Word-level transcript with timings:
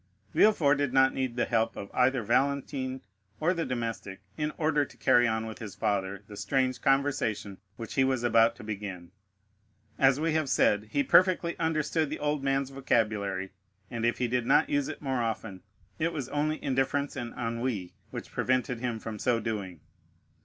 Villefort 0.33 0.77
did 0.79 0.93
not 0.93 1.13
need 1.13 1.35
the 1.35 1.45
help 1.45 1.75
of 1.75 1.91
either 1.93 2.23
Valentine 2.23 3.01
or 3.39 3.53
the 3.53 3.67
domestic 3.67 4.19
in 4.35 4.51
order 4.57 4.83
to 4.83 4.97
carry 4.97 5.27
on 5.27 5.45
with 5.45 5.59
his 5.59 5.75
father 5.75 6.23
the 6.25 6.35
strange 6.35 6.81
conversation 6.81 7.59
which 7.75 7.93
he 7.93 8.03
was 8.03 8.23
about 8.23 8.55
to 8.55 8.63
begin. 8.63 9.11
As 9.99 10.19
we 10.19 10.33
have 10.33 10.49
said, 10.49 10.85
he 10.89 11.03
perfectly 11.03 11.55
understood 11.59 12.09
the 12.09 12.17
old 12.17 12.43
man's 12.43 12.71
vocabulary, 12.71 13.51
and 13.91 14.03
if 14.03 14.17
he 14.17 14.27
did 14.27 14.47
not 14.47 14.71
use 14.71 14.87
it 14.87 15.03
more 15.03 15.21
often, 15.21 15.61
it 15.99 16.11
was 16.11 16.29
only 16.29 16.55
indifference 16.63 17.15
and 17.15 17.31
ennui 17.35 17.93
which 18.09 18.31
prevented 18.31 18.79
him 18.79 18.97
from 18.97 19.19
so 19.19 19.39
doing. 19.39 19.81